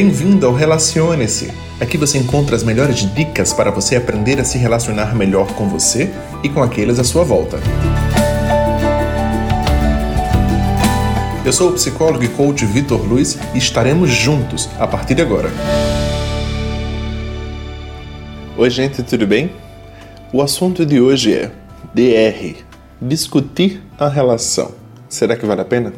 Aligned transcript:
Bem-vindo 0.00 0.46
ao 0.46 0.54
Relacione-se. 0.54 1.50
Aqui 1.80 1.98
você 1.98 2.18
encontra 2.18 2.54
as 2.54 2.62
melhores 2.62 2.98
dicas 3.16 3.52
para 3.52 3.72
você 3.72 3.96
aprender 3.96 4.38
a 4.38 4.44
se 4.44 4.56
relacionar 4.56 5.12
melhor 5.12 5.52
com 5.54 5.68
você 5.68 6.08
e 6.40 6.48
com 6.48 6.62
aqueles 6.62 7.00
à 7.00 7.02
sua 7.02 7.24
volta. 7.24 7.58
Eu 11.44 11.52
sou 11.52 11.70
o 11.70 11.72
psicólogo 11.72 12.22
e 12.22 12.28
coach 12.28 12.64
Vitor 12.64 13.04
Luiz 13.04 13.36
e 13.52 13.58
estaremos 13.58 14.08
juntos 14.08 14.68
a 14.78 14.86
partir 14.86 15.16
de 15.16 15.22
agora. 15.22 15.50
Oi, 18.56 18.70
gente, 18.70 19.02
tudo 19.02 19.26
bem? 19.26 19.50
O 20.32 20.40
assunto 20.40 20.86
de 20.86 21.00
hoje 21.00 21.34
é 21.34 21.50
DR 21.92 22.54
discutir 23.02 23.82
a 23.98 24.08
relação. 24.08 24.70
Será 25.08 25.36
que 25.36 25.44
vale 25.44 25.62
a 25.62 25.64
pena? 25.64 25.92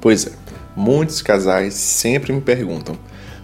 Pois 0.00 0.26
é, 0.26 0.32
muitos 0.74 1.22
casais 1.22 1.74
sempre 1.74 2.32
me 2.32 2.40
perguntam: 2.40 2.98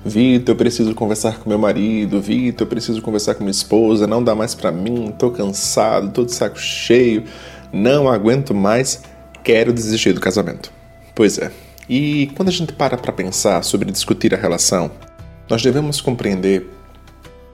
Vitor, 0.04 0.52
eu 0.52 0.56
preciso 0.56 0.94
conversar 0.94 1.38
com 1.38 1.48
meu 1.48 1.58
marido, 1.58 2.20
Vitor, 2.20 2.66
eu 2.66 2.70
preciso 2.70 3.00
conversar 3.00 3.34
com 3.34 3.40
minha 3.42 3.50
esposa, 3.50 4.06
não 4.06 4.22
dá 4.22 4.34
mais 4.34 4.54
para 4.54 4.70
mim, 4.70 5.14
tô 5.18 5.30
cansado, 5.30 6.10
tô 6.10 6.24
de 6.24 6.32
saco 6.32 6.58
cheio, 6.58 7.24
não 7.72 8.06
aguento 8.06 8.52
mais, 8.52 9.02
quero 9.42 9.72
desistir 9.72 10.12
do 10.12 10.20
casamento. 10.20 10.70
Pois 11.14 11.38
é. 11.38 11.50
E 11.88 12.30
quando 12.36 12.48
a 12.48 12.52
gente 12.52 12.72
para 12.74 12.98
para 12.98 13.12
pensar 13.12 13.62
sobre 13.64 13.90
discutir 13.90 14.34
a 14.34 14.36
relação, 14.36 14.90
nós 15.48 15.62
devemos 15.62 16.00
compreender 16.02 16.68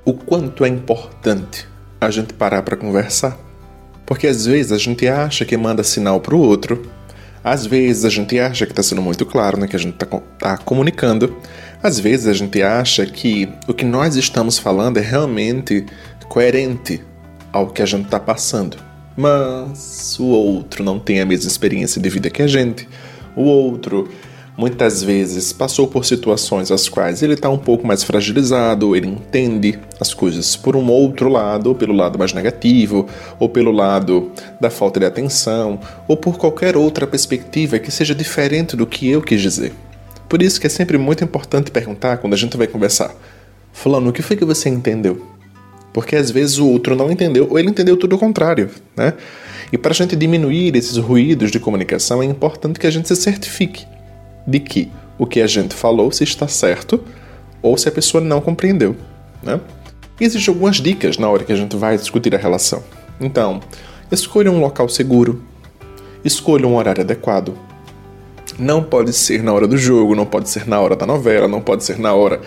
o 0.05 0.13
quanto 0.13 0.65
é 0.65 0.69
importante 0.69 1.69
a 2.01 2.11
gente 2.11 2.35
parar 2.35 2.63
para 2.63 2.77
conversar. 2.77 3.39
Porque 4.05 4.27
às 4.27 4.45
vezes 4.45 4.73
a 4.73 4.79
gente 4.79 5.07
acha 5.07 5.45
que 5.45 5.57
manda 5.57 5.85
sinal 5.85 6.21
para 6.21 6.35
o 6.35 6.41
outro, 6.41 6.83
às 7.43 7.65
vezes 7.65 8.05
a 8.05 8.09
gente 8.09 8.39
acha 8.39 8.67
que 8.67 8.73
está 8.73 8.83
sendo 8.83 9.01
muito 9.01 9.25
claro, 9.25 9.59
né, 9.59 9.67
que 9.67 9.77
a 9.77 9.79
gente 9.79 9.95
está 9.95 10.07
tá 10.39 10.59
comunicando, 10.59 11.37
às 11.83 11.99
vezes 11.99 12.27
a 12.27 12.33
gente 12.33 12.63
acha 12.63 13.07
que 13.07 13.49
o 13.67 13.73
que 13.73 13.85
nós 13.85 14.17
estamos 14.17 14.59
falando 14.59 14.99
é 14.99 15.01
realmente 15.01 15.87
coerente 16.29 17.03
ao 17.53 17.69
que 17.69 17.83
a 17.83 17.87
gente 17.87 18.05
está 18.05 18.21
passando. 18.21 18.77
Mas 19.17 20.19
o 20.19 20.27
outro 20.27 20.85
não 20.85 20.99
tem 20.99 21.21
a 21.21 21.27
mesma 21.27 21.49
experiência 21.49 22.01
de 22.01 22.09
vida 22.09 22.31
que 22.31 22.43
a 22.43 22.47
gente. 22.47 22.89
O 23.35 23.43
outro 23.43 24.09
muitas 24.57 25.03
vezes 25.03 25.53
passou 25.53 25.89
por 25.89 26.05
situações 26.05 26.71
as 26.71 26.89
quais 26.89 27.23
ele 27.23 27.33
está 27.33 27.49
um 27.49 27.59
pouco 27.59 27.87
mais 27.87 28.03
fragilizado, 28.05 28.95
ele 28.95 29.09
entende 29.09 29.79
as 29.99 30.13
coisas 30.13 30.55
por 30.55 30.77
um 30.77 30.87
outro 30.91 31.29
lado, 31.29 31.69
ou 31.69 31.75
pelo 31.75 31.95
lado 31.95 32.19
mais 32.19 32.35
negativo, 32.35 33.09
ou 33.39 33.49
pelo 33.49 33.73
lado 33.73 34.31
da 34.61 34.71
falta 34.71 35.01
de 35.01 35.07
atenção, 35.07 35.81
ou 36.07 36.17
por 36.17 36.37
qualquer 36.37 36.77
outra 36.77 37.07
perspectiva 37.07 37.79
que 37.79 37.91
seja 37.91 38.15
diferente 38.15 38.77
do 38.77 38.87
que 38.87 39.09
eu 39.09 39.23
quis 39.23 39.41
dizer. 39.41 39.73
Por 40.31 40.41
isso 40.41 40.61
que 40.61 40.69
é 40.69 40.71
sempre 40.71 40.97
muito 40.97 41.25
importante 41.25 41.73
perguntar 41.73 42.19
quando 42.19 42.35
a 42.35 42.37
gente 42.37 42.57
vai 42.57 42.69
conversar: 42.69 43.13
Fulano, 43.73 44.11
o 44.11 44.13
que 44.13 44.23
foi 44.23 44.37
que 44.37 44.45
você 44.45 44.69
entendeu? 44.69 45.27
Porque 45.93 46.15
às 46.15 46.31
vezes 46.31 46.57
o 46.59 46.69
outro 46.69 46.95
não 46.95 47.11
entendeu, 47.11 47.49
ou 47.51 47.59
ele 47.59 47.69
entendeu 47.69 47.97
tudo 47.97 48.15
o 48.15 48.19
contrário, 48.19 48.71
né? 48.97 49.15
E 49.73 49.77
para 49.77 49.91
a 49.91 49.95
gente 49.95 50.15
diminuir 50.15 50.77
esses 50.77 50.97
ruídos 50.97 51.51
de 51.51 51.59
comunicação, 51.59 52.23
é 52.23 52.27
importante 52.27 52.79
que 52.79 52.87
a 52.87 52.91
gente 52.93 53.09
se 53.09 53.17
certifique 53.17 53.85
de 54.47 54.61
que 54.61 54.89
o 55.19 55.27
que 55.27 55.41
a 55.41 55.49
gente 55.49 55.75
falou 55.75 56.13
se 56.13 56.23
está 56.23 56.47
certo 56.47 57.03
ou 57.61 57.77
se 57.77 57.89
a 57.89 57.93
pessoa 57.93 58.23
não 58.23 58.41
compreendeu. 58.41 58.95
Né? 59.43 59.61
Existem 60.21 60.55
algumas 60.55 60.77
dicas 60.77 61.19
na 61.19 61.29
hora 61.29 61.43
que 61.43 61.53
a 61.53 61.57
gente 61.57 61.77
vai 61.77 61.97
discutir 61.97 62.35
a 62.37 62.39
relação. 62.39 62.85
Então, 63.21 63.61
escolha 64.13 64.51
um 64.51 64.61
local 64.61 64.89
seguro, 64.89 65.43
escolha 66.25 66.69
um 66.69 66.77
horário 66.77 67.03
adequado. 67.03 67.70
Não 68.59 68.83
pode 68.83 69.13
ser 69.13 69.43
na 69.43 69.53
hora 69.53 69.67
do 69.67 69.77
jogo, 69.77 70.15
não 70.15 70.27
pode 70.27 70.49
ser 70.49 70.67
na 70.67 70.81
hora 70.81 70.97
da 70.97 71.07
novela, 71.07 71.49
não 71.49 71.61
pode 71.61 71.85
ser 71.85 71.99
na 71.99 72.15
hora 72.15 72.41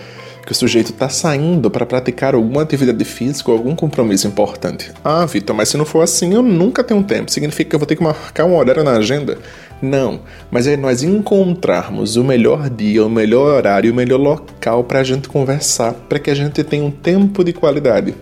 que 0.46 0.52
o 0.52 0.56
sujeito 0.56 0.92
está 0.92 1.08
saindo 1.08 1.72
para 1.72 1.86
praticar 1.86 2.36
alguma 2.36 2.62
atividade 2.62 3.06
física 3.06 3.50
ou 3.50 3.58
algum 3.58 3.76
compromisso 3.76 4.28
importante. 4.28 4.92
Ah, 5.04 5.26
Vitor, 5.26 5.56
mas 5.56 5.70
se 5.70 5.78
não 5.78 5.86
for 5.86 6.02
assim, 6.02 6.34
eu 6.34 6.42
nunca 6.42 6.84
tenho 6.84 7.02
tempo. 7.04 7.32
Significa 7.32 7.70
que 7.70 7.76
eu 7.76 7.80
vou 7.80 7.86
ter 7.86 7.96
que 7.96 8.04
marcar 8.04 8.46
um 8.46 8.58
horário 8.58 8.84
na 8.84 8.98
agenda? 8.98 9.38
Não, 9.82 10.22
mas 10.52 10.68
é 10.68 10.76
nós 10.76 11.04
encontrarmos 11.04 12.16
o 12.16 12.24
melhor 12.24 12.70
dia, 12.70 13.06
o 13.06 13.10
melhor 13.10 13.58
horário, 13.58 13.92
o 13.92 13.96
melhor 13.96 14.20
local 14.20 14.84
para 14.84 15.00
a 15.00 15.04
gente 15.04 15.28
conversar, 15.30 15.94
para 15.94 16.20
que 16.20 16.30
a 16.30 16.36
gente 16.36 16.64
tenha 16.64 16.84
um 16.84 16.92
tempo 16.92 17.44
de 17.44 17.54
qualidade. 17.54 18.14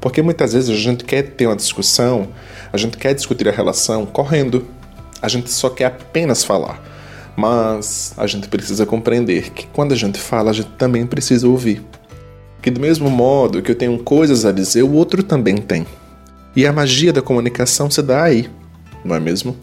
Porque 0.00 0.22
muitas 0.22 0.52
vezes 0.52 0.70
a 0.70 0.74
gente 0.74 1.04
quer 1.04 1.22
ter 1.22 1.46
uma 1.46 1.56
discussão, 1.56 2.28
a 2.72 2.76
gente 2.76 2.96
quer 2.96 3.14
discutir 3.14 3.48
a 3.48 3.52
relação 3.52 4.04
correndo, 4.06 4.66
a 5.20 5.28
gente 5.28 5.50
só 5.50 5.68
quer 5.68 5.86
apenas 5.86 6.44
falar. 6.44 6.95
Mas 7.36 8.14
a 8.16 8.26
gente 8.26 8.48
precisa 8.48 8.86
compreender 8.86 9.50
que 9.50 9.66
quando 9.66 9.92
a 9.92 9.96
gente 9.96 10.18
fala, 10.18 10.50
a 10.50 10.54
gente 10.54 10.70
também 10.70 11.06
precisa 11.06 11.46
ouvir. 11.46 11.82
Que 12.62 12.70
do 12.70 12.80
mesmo 12.80 13.10
modo 13.10 13.60
que 13.60 13.70
eu 13.70 13.74
tenho 13.74 13.98
coisas 13.98 14.44
a 14.44 14.52
dizer, 14.52 14.82
o 14.82 14.92
outro 14.92 15.22
também 15.22 15.56
tem. 15.56 15.86
E 16.56 16.66
a 16.66 16.72
magia 16.72 17.12
da 17.12 17.20
comunicação 17.20 17.90
se 17.90 18.02
dá 18.02 18.22
aí, 18.24 18.48
não 19.04 19.14
é 19.14 19.20
mesmo? 19.20 19.54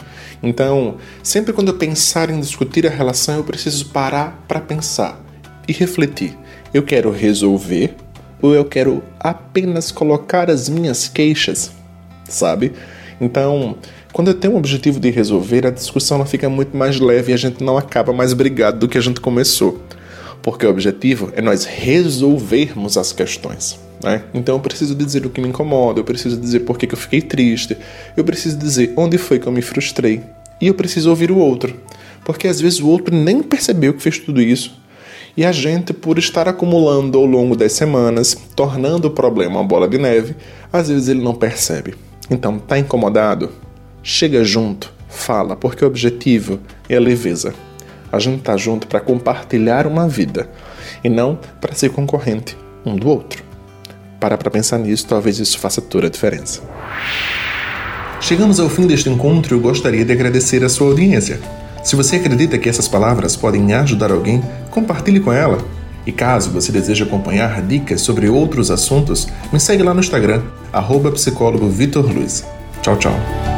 Então, 0.43 0.97
sempre 1.23 1.51
quando 1.51 1.69
eu 1.69 1.77
pensar 1.77 2.29
em 2.29 2.39
discutir 2.39 2.85
a 2.85 2.89
relação, 2.89 3.37
eu 3.37 3.43
preciso 3.43 3.87
parar 3.87 4.43
para 4.47 4.61
pensar 4.61 5.19
e 5.67 5.73
refletir. 5.73 6.37
Eu 6.73 6.83
quero 6.83 7.09
resolver 7.11 7.95
ou 8.41 8.53
eu 8.53 8.65
quero 8.65 9.01
apenas 9.19 9.91
colocar 9.91 10.51
as 10.51 10.67
minhas 10.69 11.07
queixas, 11.07 11.71
sabe? 12.27 12.73
Então, 13.21 13.77
quando 14.13 14.27
eu 14.27 14.35
tenho 14.35 14.53
o 14.53 14.57
objetivo 14.57 14.99
de 14.99 15.09
resolver, 15.09 15.65
a 15.65 15.71
discussão 15.71 16.19
não 16.19 16.25
fica 16.25 16.47
muito 16.47 16.77
mais 16.77 16.99
leve 16.99 17.31
e 17.31 17.33
a 17.33 17.37
gente 17.37 17.63
não 17.63 17.79
acaba 17.79 18.13
mais 18.13 18.31
brigado 18.31 18.77
do 18.77 18.87
que 18.87 18.97
a 18.97 19.01
gente 19.01 19.19
começou. 19.19 19.81
Porque 20.43 20.67
o 20.67 20.69
objetivo 20.69 21.33
é 21.35 21.41
nós 21.41 21.65
resolvermos 21.65 22.95
as 22.95 23.11
questões. 23.11 23.79
Né? 24.03 24.21
Então 24.31 24.55
eu 24.55 24.59
preciso 24.59 24.93
dizer 24.93 25.25
o 25.25 25.31
que 25.31 25.41
me 25.41 25.47
incomoda, 25.47 25.99
eu 25.99 26.03
preciso 26.03 26.37
dizer 26.37 26.59
por 26.59 26.77
que 26.77 26.93
eu 26.93 26.97
fiquei 26.97 27.21
triste, 27.21 27.75
eu 28.15 28.23
preciso 28.23 28.55
dizer 28.57 28.93
onde 28.95 29.17
foi 29.17 29.39
que 29.39 29.47
eu 29.47 29.51
me 29.51 29.63
frustrei. 29.63 30.21
E 30.61 30.67
eu 30.67 30.75
preciso 30.75 31.09
ouvir 31.09 31.31
o 31.31 31.37
outro. 31.37 31.75
Porque 32.23 32.47
às 32.47 32.61
vezes 32.61 32.79
o 32.79 32.87
outro 32.87 33.15
nem 33.15 33.41
percebeu 33.41 33.95
que 33.95 34.03
fez 34.03 34.19
tudo 34.19 34.39
isso. 34.39 34.79
E 35.35 35.43
a 35.43 35.51
gente, 35.51 35.91
por 35.91 36.19
estar 36.19 36.47
acumulando 36.47 37.17
ao 37.17 37.25
longo 37.25 37.55
das 37.55 37.73
semanas, 37.73 38.37
tornando 38.55 39.07
o 39.07 39.11
problema 39.11 39.55
uma 39.55 39.67
bola 39.67 39.87
de 39.87 39.97
neve, 39.97 40.35
às 40.71 40.89
vezes 40.89 41.07
ele 41.07 41.23
não 41.23 41.33
percebe. 41.33 41.95
Então, 42.29 42.59
tá 42.59 42.77
incomodado? 42.77 43.49
Chega 44.05 44.43
junto, 44.43 44.91
fala, 45.07 45.55
porque 45.55 45.85
o 45.85 45.87
objetivo 45.87 46.59
é 46.89 46.97
a 46.97 46.99
leveza. 46.99 47.53
A 48.11 48.19
gente 48.19 48.41
tá 48.41 48.57
junto 48.57 48.85
para 48.85 48.99
compartilhar 48.99 49.87
uma 49.87 50.09
vida 50.09 50.49
e 51.01 51.07
não 51.07 51.39
para 51.61 51.73
ser 51.73 51.89
concorrente 51.89 52.57
um 52.85 52.97
do 52.97 53.07
outro. 53.07 53.41
Para 54.19 54.37
para 54.37 54.51
pensar 54.51 54.77
nisso, 54.77 55.07
talvez 55.07 55.39
isso 55.39 55.57
faça 55.57 55.81
toda 55.81 56.07
a 56.07 56.09
diferença. 56.09 56.61
Chegamos 58.19 58.59
ao 58.59 58.69
fim 58.69 58.85
deste 58.85 59.09
encontro 59.09 59.55
e 59.55 59.57
eu 59.57 59.61
gostaria 59.61 60.03
de 60.03 60.11
agradecer 60.11 60.65
a 60.65 60.69
sua 60.69 60.87
audiência. 60.87 61.39
Se 61.81 61.95
você 61.95 62.17
acredita 62.17 62.57
que 62.57 62.67
essas 62.67 62.89
palavras 62.89 63.37
podem 63.37 63.73
ajudar 63.73 64.11
alguém, 64.11 64.43
compartilhe 64.69 65.21
com 65.21 65.31
ela. 65.31 65.59
E 66.05 66.11
caso 66.11 66.51
você 66.51 66.73
deseje 66.73 67.03
acompanhar 67.03 67.61
dicas 67.61 68.01
sobre 68.01 68.27
outros 68.27 68.69
assuntos, 68.69 69.29
me 69.51 69.61
segue 69.61 69.81
lá 69.81 69.93
no 69.93 70.01
Instagram, 70.01 70.43
arroba. 70.73 71.13
Tchau, 72.81 72.97
tchau. 72.97 73.52